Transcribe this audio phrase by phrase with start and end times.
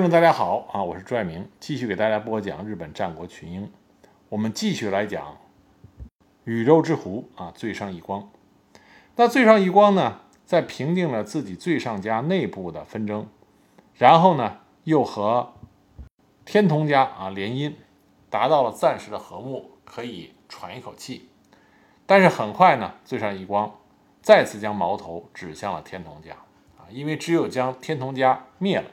[0.00, 3.70] 听众大家好啊，我是朱爱明，继续给大家播讲日本战国群英。
[4.30, 5.36] 我们继续来讲
[6.44, 8.30] 宇宙之狐啊，最上一光。
[9.16, 13.28] 那最上一光呢，在平定了自己最上家内部的纷争，
[13.92, 15.52] 然后呢，又和
[16.46, 17.74] 天童家啊联姻，
[18.30, 21.28] 达到了暂时的和睦，可以喘一口气。
[22.06, 23.70] 但是很快呢，最上一光
[24.22, 26.32] 再次将矛头指向了天童家
[26.78, 28.90] 啊，因为只有将天童家灭了。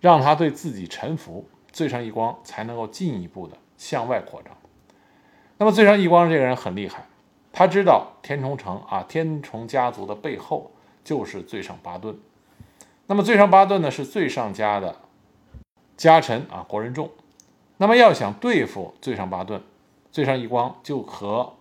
[0.00, 4.56] 让他对自己臣服，最上一光才能够进一步的向外扩张。
[5.58, 7.06] 那么最上一光这个人很厉害，
[7.52, 10.70] 他知道天重城啊，天重家族的背后
[11.04, 12.18] 就是最上八盾。
[13.06, 14.96] 那么最上八盾呢，是最上家的
[15.96, 17.10] 家臣啊，国人众。
[17.76, 19.62] 那么要想对付最上八盾，
[20.10, 21.54] 最上一光就和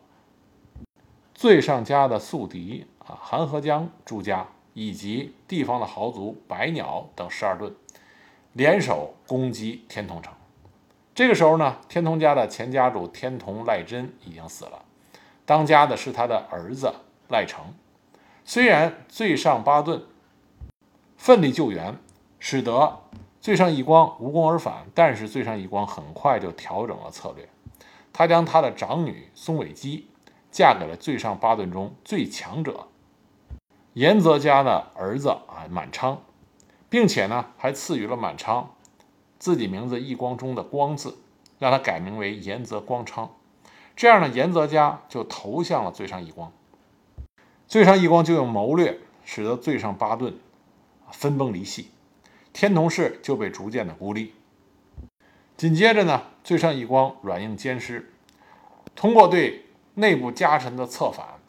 [1.34, 7.74] 最上家的宿敌啊，韩河江朱家以及地方的豪族百鸟等十二盾。
[8.54, 10.34] 联手攻击天童城。
[11.14, 14.84] 这个时候呢，天童家的前家主天童赖真已经死了，
[15.46, 16.94] 当家的是他的儿子
[17.28, 17.74] 赖成。
[18.46, 20.04] 虽然最上八盾
[21.18, 21.98] 奋力救援，
[22.40, 23.02] 使得
[23.42, 27.48] 最上一光无功而返，但是最上一光很快就调整了策略，
[28.12, 30.08] 他将他的长女松尾姬
[30.50, 32.88] 嫁给了最上八盾中最强者
[33.94, 36.24] 严泽家的儿子啊满昌。
[36.90, 38.76] 并且呢，还赐予了满昌
[39.38, 41.18] 自己名字“一光”中的“光”字，
[41.60, 43.36] 让他改名为严泽光昌。
[43.96, 46.52] 这样呢，严泽家就投向了最上一光。
[47.68, 50.38] 最上一光就用谋略，使得最上八盾
[51.12, 51.90] 分崩离析，
[52.52, 54.34] 天童氏就被逐渐的孤立。
[55.56, 58.12] 紧接着呢，最上一光软硬兼施，
[58.96, 61.40] 通过对内部家臣的策反、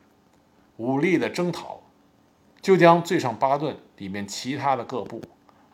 [0.77, 1.80] 武力的征讨，
[2.63, 3.77] 就将最上八盾。
[3.97, 5.21] 里面其他的各部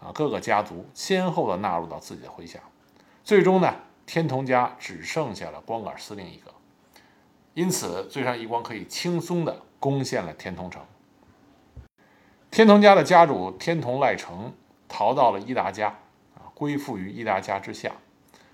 [0.00, 2.58] 啊，各个家族先后的纳入到自己的麾下，
[3.22, 3.72] 最终呢，
[4.04, 6.52] 天童家只剩下了光杆司令一个，
[7.54, 10.82] 因此最上一光可以轻松的攻陷了天童城。
[12.50, 14.52] 天童家的家主天童赖成
[14.88, 15.86] 逃到了伊达家
[16.34, 17.92] 啊，归附于伊达家之下，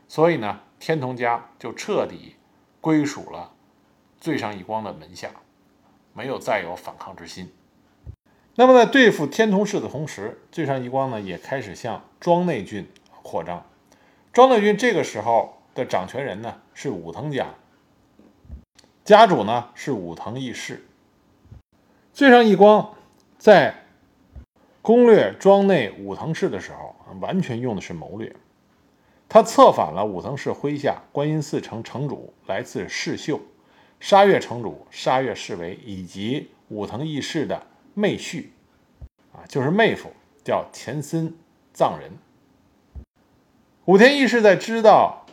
[0.07, 2.37] 所以呢，天童家就彻底
[2.83, 3.55] 归属了
[4.21, 5.31] 最上一光的门下，
[6.13, 7.51] 没有再有反抗之心。
[8.55, 12.87] 那么在对付天童氏的同时，最上一光呢也开始向庄内郡
[13.23, 13.65] 扩张。
[14.31, 17.47] 庄内郡这个时候的掌权人呢是武藤家，
[19.05, 20.85] 家主呢是武藤义士。
[22.13, 22.95] 最上一光
[23.39, 23.75] 在
[24.83, 28.37] 攻略庄内武藤氏的时候，完全用的是谋略。
[29.31, 33.41] 他策反了武藤氏麾下观音寺城城主来自世秀、
[33.99, 37.67] 沙月城主沙月世为以及武藤义士的。
[37.95, 38.47] 妹婿，
[39.33, 40.11] 啊，就是妹夫，
[40.45, 41.35] 叫前森
[41.73, 42.11] 藏人。
[43.85, 45.27] 武田义士在知道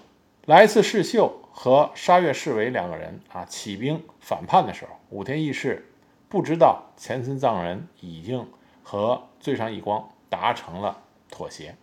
[0.45, 5.87] 来次世秀和沙月世为两个人啊起兵反叛的时候，武田义士
[6.27, 8.47] 不知道前森藏人已经
[8.83, 11.75] 和最上一光达成了妥协，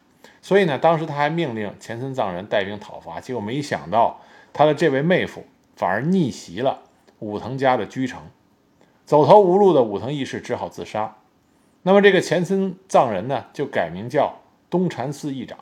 [0.42, 4.20] 所以呢，当时他还命令前森藏人带兵讨伐，结果没想到
[4.52, 5.44] 他的这位妹夫
[5.76, 6.82] 反而逆袭了
[7.20, 8.20] 武藤家的居城。
[9.06, 11.16] 走投无路的武藤义士只好自杀。
[11.82, 15.56] 那么这个前村藏人呢，就改名叫东禅寺义长，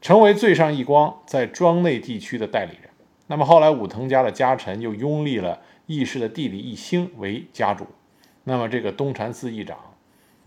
[0.00, 2.90] 成为最上义光在庄内地区的代理人。
[3.26, 7.84] 那么后来武藤家的家臣又拥立了义士的弟弟义兴为家主。
[8.44, 9.76] 那么这个东禅寺义长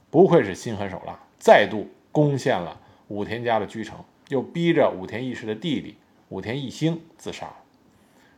[0.10, 2.80] 不愧是心狠手辣，再度攻陷了
[3.10, 3.98] 武田家的居城，
[4.30, 5.98] 又逼着武田义士的弟弟
[6.30, 7.52] 武田义兴自杀。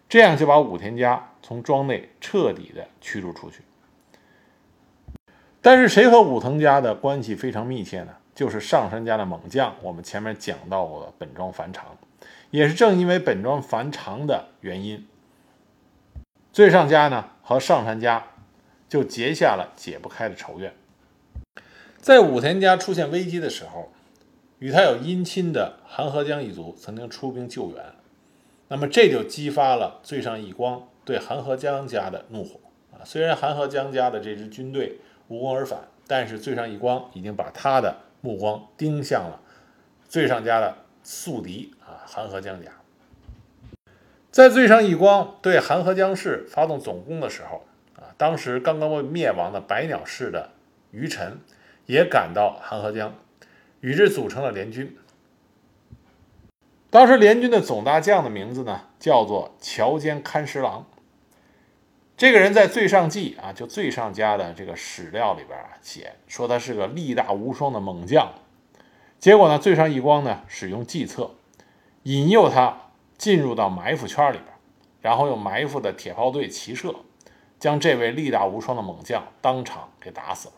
[0.10, 3.62] 这样就把武田家从庄内彻底的驱逐出去。
[5.62, 8.16] 但是谁和武藤家的关系非常密切呢？
[8.34, 9.76] 就是上杉家的猛将。
[9.82, 11.98] 我们前面讲到过本庄繁长，
[12.50, 15.06] 也是正因为本庄繁长的原因，
[16.52, 18.26] 最上家呢和上杉家
[18.88, 20.74] 就结下了解不开的仇怨。
[21.98, 23.92] 在武田家出现危机的时候，
[24.60, 27.86] 与他有姻亲的韩河江一族曾经出兵救援。
[28.72, 32.60] 那么这就激发了最上义光对韩河江家的怒火
[32.94, 33.02] 啊！
[33.04, 39.42] 虽然韩河江家的这支军队无功而返，但是最上义光已经把他的目光盯向了
[40.08, 42.70] 最上家的宿敌啊韩河江家。
[44.30, 50.52] 在最上义光对韩河江氏发动总攻的时候啊，当时刚刚被灭亡的百鸟氏的
[50.92, 51.40] 余臣
[51.88, 53.16] 也赶到韩河江，
[53.82, 54.96] 与之组成了联军。
[56.92, 60.86] 当时联军的总大将的名字呢，叫做桥间勘十郎。
[62.18, 68.34] 这个人在最上记啊，就最上家的这个史料里边啊写，说他是个力大无双的猛将
[69.20, 71.32] 结果呢，最上义光呢使用计策，
[72.04, 72.78] 引诱他
[73.18, 74.46] 进入到埋伏圈里边，
[75.02, 76.96] 然后用埋伏的铁炮队齐射，
[77.60, 80.54] 将这位力大无双的猛将当场给打死了。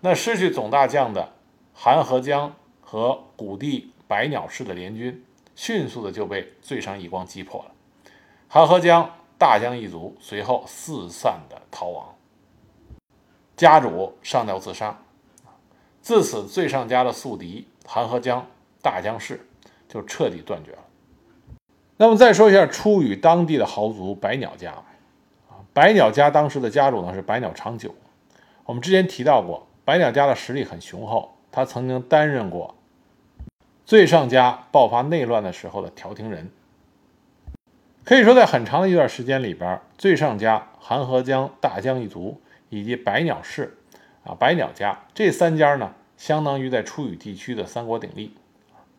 [0.00, 1.32] 那失去总大将的
[1.72, 5.24] 韩河江和谷地百鸟氏的联军，
[5.58, 7.72] 迅速的就被最上一光击破了。
[8.46, 12.14] 韩河江大江一族随后四散的逃亡，
[13.56, 14.96] 家主上吊自杀。
[16.00, 18.46] 自此，最上家的宿敌韩河江
[18.80, 19.44] 大江氏
[19.88, 20.78] 就彻底断绝了。
[21.96, 24.70] 那么再说一下出羽当地的豪族百鸟家
[25.50, 27.92] 啊，百鸟家当时的家主呢是百鸟长久。
[28.64, 32.76] 我们之前提到过，百鸟家的实力很雄厚，他曾经担任过
[33.88, 36.50] 最上家爆发内乱的时候的调停人。
[38.04, 42.38] 可以说，在很长的一段时间里边，最上家、韩河江大江一族
[42.68, 43.78] 以及百鸟氏
[44.24, 45.94] 啊，百鸟家这三家呢。
[46.18, 48.34] 相当于在出羽地区的三国鼎立，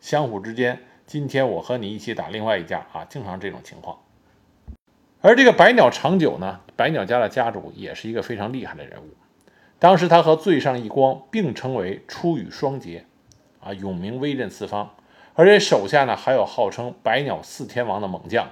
[0.00, 3.98] 相互之间，今天我和你一起打另外一家啊，经常这种情况。
[5.20, 9.10] 而这个百鸟长久呢，百鸟家的家主也是一个非常厉害的人物。
[9.78, 13.04] 当时他和最上一光并称为出羽双杰，
[13.60, 14.94] 啊，永明威震四方。
[15.34, 18.50] 而且手下呢还有号称百鸟四天王的猛将。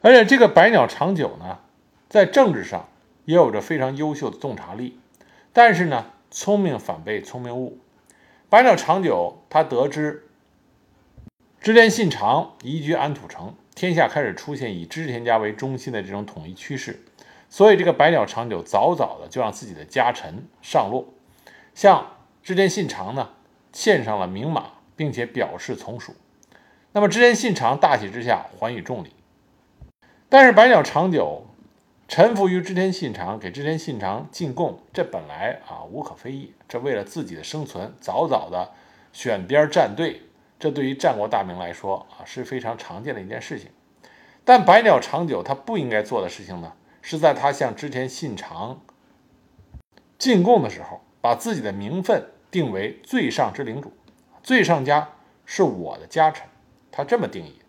[0.00, 1.60] 而且这个百鸟长久呢，
[2.08, 2.88] 在政治上
[3.24, 4.98] 也有着非常优秀的洞察力，
[5.52, 6.12] 但是呢。
[6.30, 7.78] 聪明反被聪明误。
[8.50, 10.28] 百鸟长久，他得知
[11.58, 17.02] 织田信长移居安土城，天下开始出现以织田家为中心的这种统一趋势，
[17.48, 21.06] 所以这个百鸟长久早早的就让自己的家臣上洛，
[21.74, 23.30] 向织田信长呢
[23.72, 26.14] 献上了名马，并且表示从属。
[26.92, 29.12] 那么织田信长大喜之下，还以重礼。
[30.28, 31.44] 但是百鸟长久。
[32.10, 36.54] 臣服于织田信长，给织田信长进贡，这本来啊无可非议。
[36.66, 38.70] 这为了自己的生存，早早的
[39.12, 40.22] 选边站队，
[40.58, 43.68] 这对于战国大名来说啊是非常常见的一件事情。
[44.42, 46.72] 但百鸟长久他不应该做的事情呢，
[47.02, 48.80] 是在他向织田信长
[50.16, 53.92] 进贡的时候，把自己的名分定为最上之领主，
[54.42, 55.12] 最上家
[55.44, 56.46] 是我的家臣，
[56.90, 57.60] 他这么定义。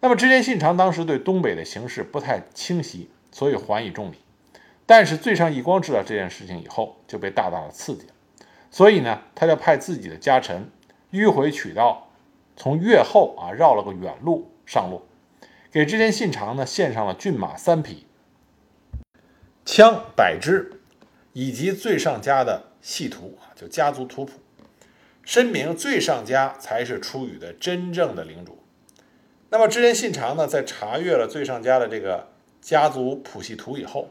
[0.00, 3.10] 那么织田信长当时对东北的形势不太清晰。
[3.34, 4.18] 所以还以重礼，
[4.86, 8.12] 但是最上义光知道这件事情以后，就被大大的刺激了。
[8.70, 10.70] 所以呢，他就派自己的家臣
[11.10, 12.12] 迂回取道，
[12.56, 15.02] 从越后啊绕了个远路上路，
[15.72, 18.06] 给织田信长呢献上了骏马三匹、
[19.64, 20.80] 枪百支，
[21.32, 24.34] 以及最上家的系图啊，就家族图谱，
[25.24, 28.62] 申明最上家才是出羽的真正的领主。
[29.48, 32.28] 那么织田信长呢，在查阅了最上家的这个。
[32.64, 34.08] 家族谱系图以后，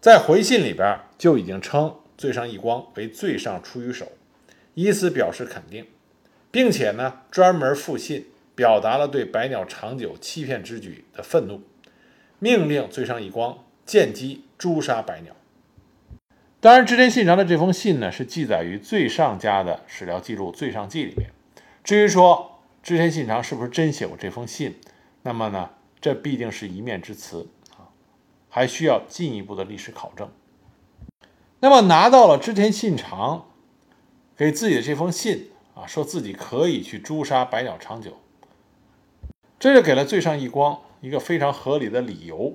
[0.00, 4.10] 在回信里边就已经称最上义光为最上出羽手，
[4.74, 5.86] 以此表示肯定，
[6.50, 8.26] 并且呢专门复信
[8.56, 11.62] 表达了对百鸟长久欺骗之举的愤怒，
[12.40, 15.36] 命令最上义光见机诛杀百鸟。
[16.64, 21.28] 当然，织田信长的这封信呢是记载于最上家的史料记录《最上记》里面。
[21.82, 24.76] 至于说织田信长是不是真写过这封信，
[25.24, 25.72] 那么呢？
[26.00, 27.92] 这必定是一面之词啊，
[28.48, 30.30] 还需要进一步的历史考证。
[31.60, 33.44] 那么拿到了织田信长
[34.34, 38.16] 给自己的这封信啊，说自己可以去诛杀百鸟长久，
[39.58, 42.54] 这就给了最上义光一个非常合理的理由，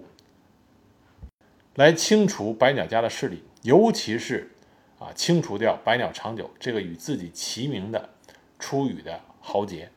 [1.76, 4.52] 来清除百鸟家的势力，尤其是
[5.00, 8.10] 啊清除掉百鸟长久这个与自己齐名的
[8.58, 9.90] 出羽的豪杰。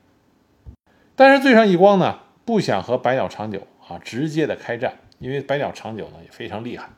[1.15, 2.21] 但是最上义光呢？
[2.45, 6.91] 不想和百鸟长久啊直接的开战，因为百鸟长久呢也非常厉害。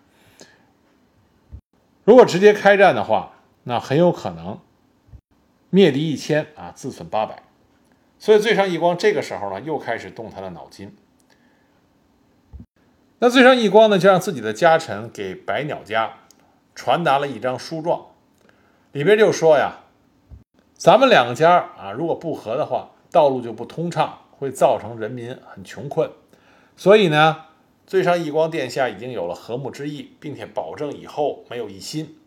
[2.04, 4.58] 如果直接开战的话，那很有可能
[5.68, 7.42] 灭敌一千啊，自损八百。
[8.18, 10.96] 所以最上义光这个时候呢，又开始动他的脑筋。
[13.18, 16.20] 那最上义光呢，就让自己的家臣给百鸟家
[16.74, 18.06] 传达了一张书状，
[18.92, 19.80] 里边就说呀
[20.76, 26.10] ：“咱们两家啊，如果不和的话，道路就不通畅。”会造成人民很穷困，
[26.76, 27.44] 所以呢，
[27.86, 32.18] 最上义光殿下已经有了和睦之意，并且保证以后没有异心。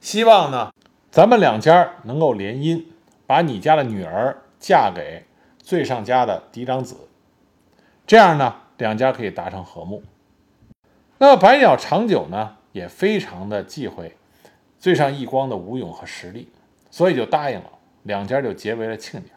[0.00, 0.70] 希望呢，
[1.10, 2.84] 咱们两家能够联姻，
[3.26, 5.24] 把你家的女儿嫁给
[5.58, 7.08] 最上家的嫡长子，
[8.06, 10.04] 这样呢，两家可以达成和睦。
[11.18, 14.16] 那么百鸟长久呢，也非常的忌讳
[14.78, 16.48] 最上一光的武勇和实力，
[16.90, 17.70] 所以就答应了，
[18.04, 19.30] 两家就结为了亲家。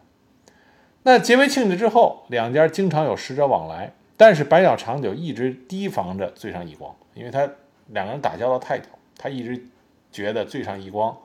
[1.02, 7.48] 那结为亲家之后，两家经常有使者往来，但是百鸟长久一直提防着最上一光，因为他
[7.88, 8.86] 两个人打交道太久，
[9.16, 9.66] 他一直
[10.12, 11.16] 觉得最上一光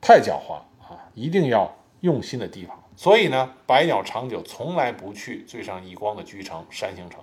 [0.00, 2.76] 太狡猾啊，一定要用心的提防。
[2.96, 7.20] 所以呢，百鸟长久从来不去最上一光的居城山形城。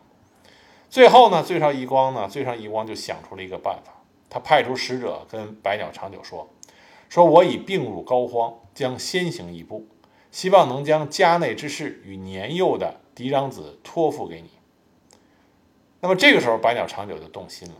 [0.89, 3.91] 最后呢，最上义光呢，最上义光就想出了一个办法，
[4.29, 6.49] 他派出使者跟百鸟长久说
[7.09, 9.87] ：“说我已病入膏肓，将先行一步，
[10.31, 14.49] 希望能将家内之事与年幼的嫡长子托付给你。”
[16.01, 17.75] 那么这个时候，百鸟长久就动心了，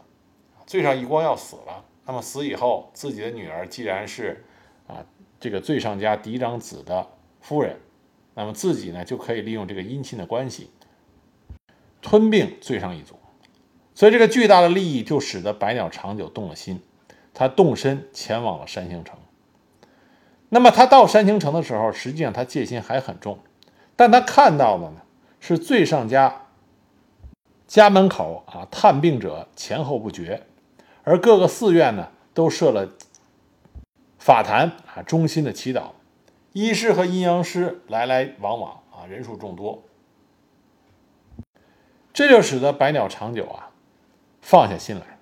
[0.66, 4.44] 最上义光要死了，那么死以后，自己的女儿既然是
[4.88, 5.06] 啊
[5.40, 7.08] 这个最上家嫡长子的
[7.40, 7.80] 夫人。
[8.38, 10.70] 那么自己呢，就可以利用这个姻亲的关系
[12.06, 13.16] 吞并最上一族，
[13.96, 16.80] 所以这个巨大的利益就使得百鸟长久动了心，
[17.34, 19.18] 他动身前往了山形城。
[20.50, 23.40] 那么他到山形城的时候，实际上他戒心还很重，
[23.96, 25.02] 但他看到的呢
[25.40, 26.44] 是最上家
[27.66, 30.46] 家门口啊探病者前后不绝，
[31.04, 32.92] 而各个寺院呢都设了
[34.20, 35.88] 法坛啊，衷心的祈祷。
[36.54, 39.84] 医师和阴阳师来来往往啊，人数众多，
[42.16, 43.72] 这就使得百鸟长久啊
[44.42, 45.20] 放下心来。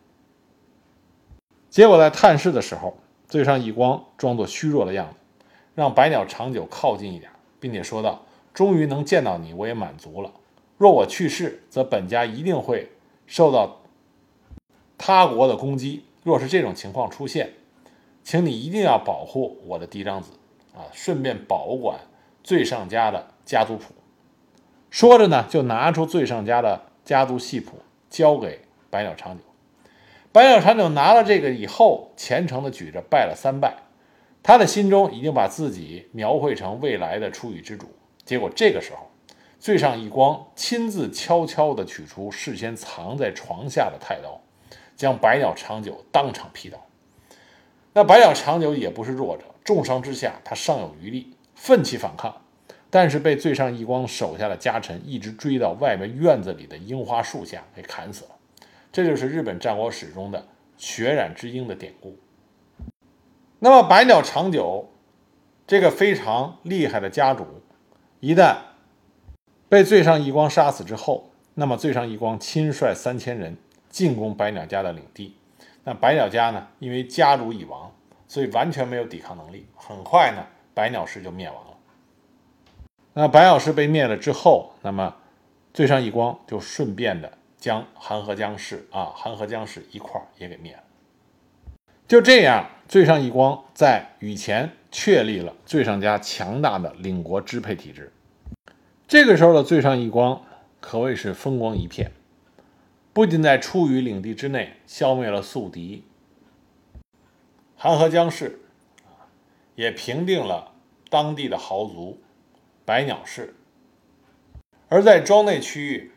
[1.72, 2.96] 结果在探视的时候，
[3.28, 8.22] 最上一光装作虚弱的样子，让百鸟长久靠近一点，并且说道
[8.54, 10.32] ：“终于能见到你，我也满足了。
[10.78, 12.92] 若我去世，则本家一定会
[13.26, 13.82] 受到
[14.96, 16.06] 他国的攻击。
[16.22, 17.54] 若是这种情况出现，
[18.24, 20.34] 请你一定要保护我的嫡长子。”
[20.78, 22.00] 啊，顺便保管
[22.44, 23.96] 最上家的家族谱。
[24.94, 27.80] 说着呢，就拿出最上家的家族系谱，
[28.12, 29.44] 交给百鸟长久。
[30.32, 33.78] 百鸟长久拿了这个以后，虔诚的举着拜了三拜。
[34.44, 37.88] 他的心中已经把自己描绘成未来的出羽之主。
[38.24, 39.10] 结果这个时候，
[39.60, 44.40] 最上一光亲自悄悄地取出事先藏在床下的太刀，
[44.96, 46.78] 将百鸟长久当场劈倒。
[47.94, 49.46] 那百鸟长久也不是弱者。
[49.64, 52.43] 重伤之下，他尚有余力，奋起反抗，
[52.94, 58.30] 但是被最上一光手下的家臣一直追到外面院子里的樱花树下给砍死了。
[58.92, 60.46] 这就是日本战国史中的
[60.78, 62.20] 血染之鹰的典故。
[63.58, 64.92] 那么百鸟长久
[65.66, 67.48] 这个非常厉害的家主，
[68.20, 68.58] 一旦
[69.68, 73.58] 被最上一光杀死之后，那么最上一光亲率三千人
[73.90, 75.36] 进攻百鸟家的领地。
[75.84, 77.92] 那百鸟家呢，因为家主已亡。
[78.28, 80.46] 所以完全没有抵抗能力，很快呢，
[80.76, 81.73] 百鸟氏就灭亡了。
[83.14, 85.16] 那白药师被灭了之后，那么
[85.74, 90.84] 最上一光就顺便的将韩河江氏啊，韩河江氏一块也给灭了。
[92.08, 98.12] 就这样，最上一光在羽前确立了最上家强大的领国支配体制。
[99.08, 100.42] 这个时候的最上一光
[100.80, 102.12] 可谓是风光一片，
[103.14, 106.04] 不仅在出羽领地之内消灭了宿敌。
[107.76, 108.60] 韩河江氏，
[109.76, 110.72] 也平定了
[111.10, 112.23] 当地的豪族
[112.86, 113.54] 百鸟氏，
[114.90, 116.12] 而在庄内区域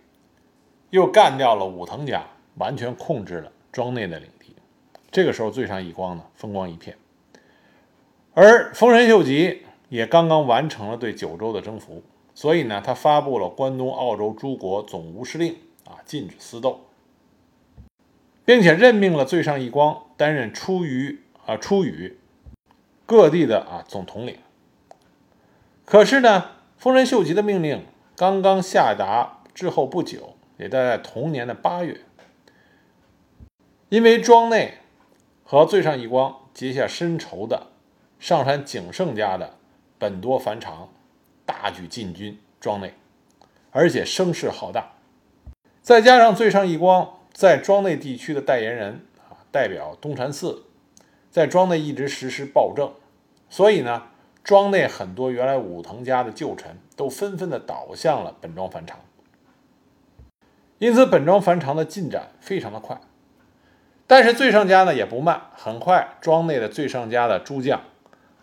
[0.91, 4.55] 又干掉了武藤家，完全控制了庄内的领地。
[5.11, 6.97] 这个时候，最上一光呢，风光一片。
[8.35, 12.03] 而丰臣秀吉也刚刚完成了对九州的征服，
[12.35, 16.81] 所以呢，他发布了关东、澳洲诸国总无事令啊，禁止私斗，
[18.45, 21.21] 并且任命了最上一光担任出于。
[21.47, 22.19] 啊，出于
[23.07, 24.37] 各地的啊总统领。
[25.85, 32.01] 可是呢，丰臣秀吉的命令刚刚下达之后不久，也在同年的八月，
[33.89, 34.75] 因为庄内
[35.45, 37.69] 和最上一光结下深仇的
[38.19, 39.57] 上杉景胜家的
[39.99, 40.89] 本多繁长
[41.45, 42.95] 大举进军庄内，
[43.71, 44.93] 而且声势浩大，
[45.83, 50.65] 再加上最上一光在庄内地区的代言人啊，代表东禅寺。
[51.29, 52.95] 在庄内一直实施暴政，
[53.51, 54.05] 所以呢，
[54.47, 59.01] 庄内很多原来武藤家的旧臣都纷纷的倒向了本庄繁长，
[60.79, 63.01] 因此本庄繁长的进展非常的快。
[64.07, 67.81] 但是最上家呢也不慢，很快庄内的最上家的诸将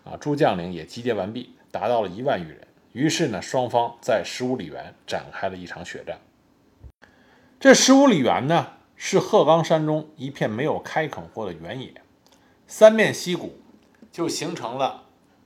[0.04, 2.68] 啊诸将领也集结完毕，达到了一万余人。
[2.92, 6.18] 于是呢，双方在十五里原展开了一场血战。
[7.58, 11.94] 这十五里原呢，是鹤冈山中一片没有开垦过的原野。
[12.66, 13.58] 三面溪谷，
[14.12, 15.03] 就形成了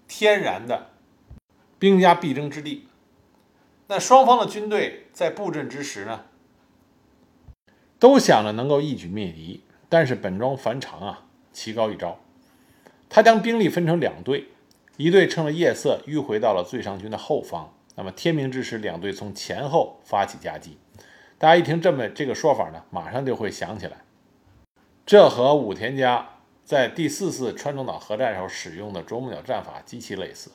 [0.09, 0.88] 天然的
[1.79, 2.88] 兵家必争之地。
[3.87, 6.25] 那双方的军队在布阵之时呢，
[7.99, 9.62] 都想着能够一举灭敌。
[9.91, 12.21] 但是本庄繁长啊，棋高一招，
[13.09, 14.49] 他将兵力分成两队，
[14.99, 17.73] 一队趁着夜色迂回到了最上军的后方。
[17.95, 20.77] 那么天明之时，两队从前后发起夹击。
[21.38, 23.99] 大家一听这么这个说法呢，马上就会想起来，
[25.07, 26.35] 这和武田家。
[26.69, 30.51] 在第四次川中岛合战时候使用的啄木鸟战法极其类似。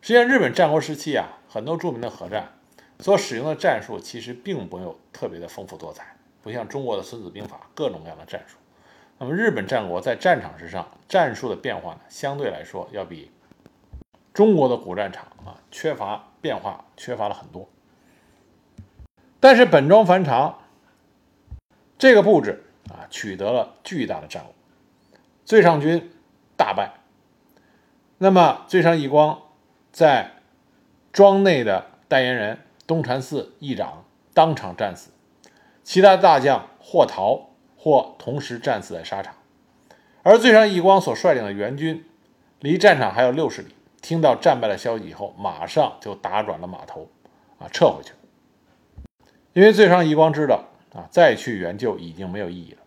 [0.00, 2.52] 实际上，日本战国时期啊，很多著名的合战
[3.00, 8.58] 所使用的战术其实并没有特别的丰富多彩，不像中国的《孙子兵法》各种各样的战术。
[9.18, 13.32] 那么，日本战国在战场之上战术的变化呢，相对来说要比
[14.32, 17.68] 中国的古战场啊缺乏变化，缺乏了很多。
[19.40, 20.60] 但是本庄繁长
[21.98, 24.54] 这个布置啊，取得了巨大的战果，
[25.44, 26.10] 最上军
[26.56, 26.94] 大败。
[28.18, 29.42] 那么最上义光
[29.92, 30.32] 在
[31.12, 35.10] 庄内的代言人东禅寺议长当场战死，
[35.82, 39.34] 其他大将或逃或同时战死在沙场。
[40.22, 42.04] 而最上义光所率领的援军
[42.60, 47.08] 离战场还有六十里，听到战败的消息以后，马上就打转了码头，
[47.58, 48.12] 啊，撤回去。
[49.52, 52.78] 因为最上义光知道啊，再去援救已经没有意义了。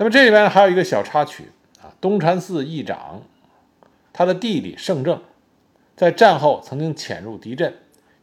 [0.00, 1.50] 那么这里边还有一个小插曲
[1.82, 3.20] 啊，东禅寺义长
[4.14, 5.20] 他的弟弟盛正，
[5.94, 7.74] 在战后曾经潜入敌阵，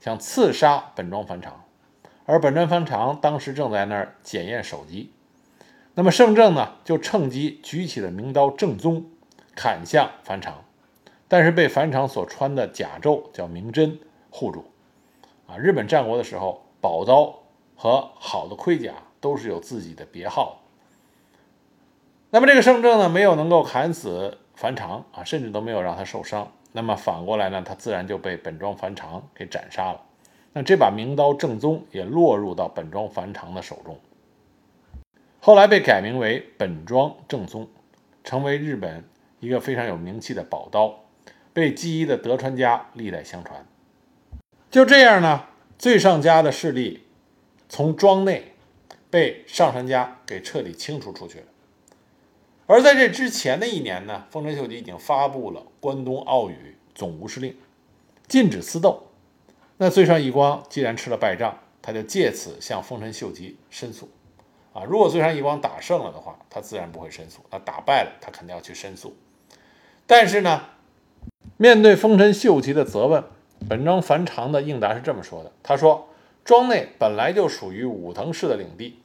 [0.01, 1.65] 想刺杀本庄繁长，
[2.25, 5.11] 而本庄繁长当时正在那儿检验首级。
[5.93, 9.05] 那么盛正呢，就趁机举起了名刀正宗，
[9.55, 10.65] 砍向樊长，
[11.27, 13.99] 但是被樊长所穿的甲胄叫明针
[14.31, 14.65] 护住。
[15.45, 16.63] 啊，日本战国的时候。
[16.79, 17.39] 宝刀
[17.75, 20.61] 和好的盔甲都是有自己的别号。
[22.29, 26.51] 那么这个胜正呢，没有能够砍死樊长啊，甚至都没有让他受伤。
[26.73, 30.01] 那么反过来呢，他自然就被本庄樊长给斩杀了。
[30.53, 33.97] 那这把名刀正宗也落入到本庄樊长的手中，
[35.39, 37.67] 后来被改名为本庄正宗，
[38.23, 39.03] 成为日本
[39.39, 41.03] 一个非常有名气的宝刀，
[41.53, 43.65] 被记忆的德川家历代相传。
[44.69, 45.45] 就这样呢。
[45.79, 47.03] 最上家的势力
[47.69, 48.53] 从庄内
[49.11, 51.45] 被上杉家给彻底清除出去了，
[52.67, 57.55] 而在这之前的一年呢，丰臣秀吉已经发布了关东奥羽总无事令，
[58.27, 59.07] 禁止私斗。
[59.77, 64.09] 那最上义光既然吃了败仗，他就借此向丰臣秀吉申诉。
[64.73, 69.15] 啊，如果最上义光打胜了的话，他自然不会申诉；那打败了，他肯定要去申诉。
[70.05, 70.63] 但是呢，
[71.55, 73.23] 面对丰臣秀吉的责问。
[73.67, 76.09] 本庄繁长的应答是这么说的：“他说，
[76.45, 78.99] 庄内本来就属于武藤氏的领地，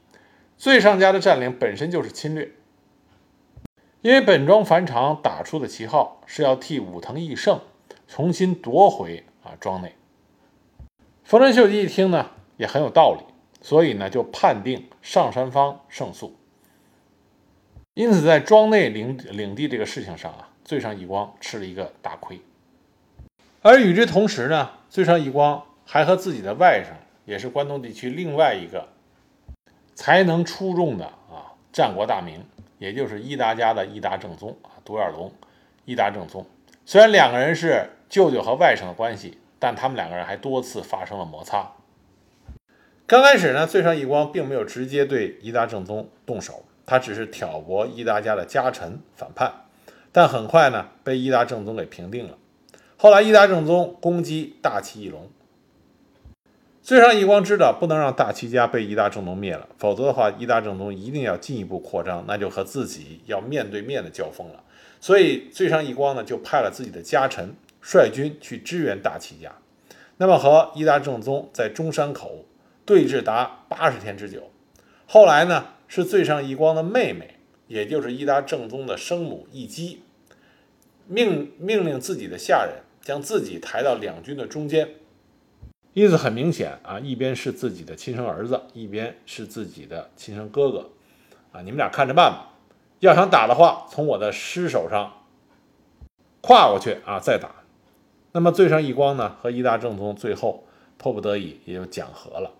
[0.59, 2.51] 最上家的占领本身就是侵略。
[4.03, 7.61] 因为本庄繁长打出的旗号是要替武藤义胜
[8.05, 9.95] 重新夺回啊庄内。”
[11.23, 13.23] 丰臣秀吉一听呢，也很有道理，
[13.61, 16.35] 所以呢就判定上山方胜诉。
[17.93, 22.41] 因此，在庄内领领地这个事情上啊，最上义光吃了一个大亏。
[23.61, 26.91] 而与之同时呢，最上义光还和自己的外甥，
[27.23, 28.89] 也是关东地区另外一个
[29.95, 32.43] 才能出众的啊战国大名，
[32.83, 35.31] 也就是伊达家的伊达正宗啊独眼龙
[35.85, 36.45] 伊达正宗。
[36.85, 41.71] 虽然两个人是舅舅和外甥的关系，但他们两个人还多次发生了摩擦。
[43.07, 49.53] 刚开始呢，最上义光并没有直接对伊达正宗动手，他只是挑拨伊达家的家臣反叛，
[50.11, 52.37] 但很快呢被伊达正宗给平定了。
[52.97, 55.29] 后来，伊达正宗攻击大崎义隆。
[56.83, 64.61] 最上义光知道不能让大崎家被伊达正宗灭了，否则的话，伊达正宗一定要进一步扩张，那就和自己要面对面的交锋了。
[64.99, 69.55] 所以，最上义光呢就派了自己的家臣率军去支援大崎家，
[70.17, 72.43] 那么和伊达正宗在中山口
[72.85, 74.51] 对峙达八十天之久。
[75.07, 77.35] 后来呢，是最上义光的妹妹，
[77.67, 80.01] 也就是伊达正宗的生母义姬，
[81.07, 82.83] 命命令自己的下人。
[83.03, 84.87] 将自己抬到两军的中间，
[85.93, 90.89] 意思很明显啊，一边是自己的亲生儿子，一边是自己的亲生哥哥，
[91.51, 92.49] 啊，你们俩看着办吧。
[92.99, 95.25] 要想打的话，从我的尸首上
[96.41, 97.63] 跨过去啊，再打。
[98.31, 100.65] 那么最上义光呢，和伊达正宗最后
[100.97, 102.51] 迫不得已也就讲和了。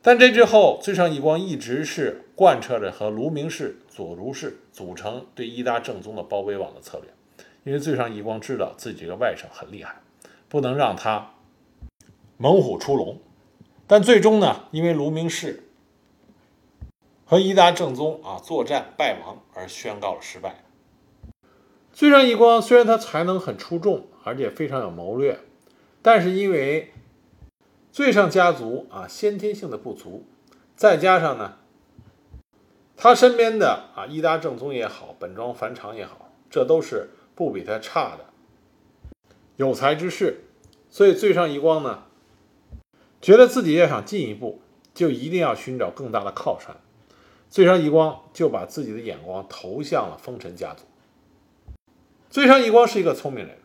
[0.00, 7.10] 但这之后，最上义光一直是贯彻着和卢明氏、左如氏组成对伊达正宗的包围网的策略。
[7.64, 9.96] 因为最上义光知道自己这个外甥很厉害，
[10.48, 11.34] 不能让他
[12.38, 13.20] 猛虎出笼。
[13.86, 15.64] 但最终呢，因为卢明氏
[17.26, 20.64] 和伊达正宗啊作战败亡而宣告了失败。
[21.92, 25.40] 最上义光虽然他才能很出众，而且非常有谋略，
[26.00, 26.94] 但是因为
[27.92, 30.24] 最上家族啊先天性的不足，
[30.74, 31.58] 再加上呢，
[32.96, 37.10] 他身边的啊伊达正宗也好，本庄繁长也好，这都是。
[37.34, 38.24] 不比他差的
[39.54, 40.40] 有才之士，
[40.90, 42.02] 所以最上一光呢，
[43.20, 44.60] 觉得自己要想进一步，
[44.94, 46.76] 就一定要寻找更大的靠山。
[47.50, 50.84] 最上义光就把自己的眼光投向了丰臣家族。
[52.28, 53.58] 最上义光是一个聪明人，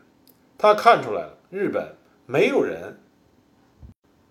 [0.56, 1.94] 他看出来了日本
[2.26, 2.98] 没有人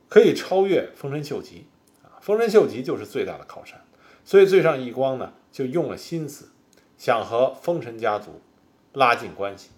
[0.09, 1.67] 可以超越丰臣秀吉
[2.03, 3.79] 啊，丰臣秀吉就是最大的靠山，
[4.25, 6.49] 所以最上义光呢就用了心思，
[6.97, 8.41] 想和丰臣家族
[8.91, 9.69] 拉近关系。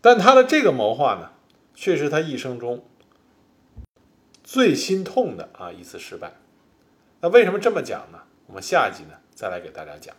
[0.00, 1.32] 但他的这个谋划呢，
[1.74, 2.84] 却是他一生中
[4.52, 6.32] 最心痛的啊一次失败。
[7.20, 8.18] 那为什么这么讲呢？
[8.48, 10.12] 我们下一集呢再来给大家讲。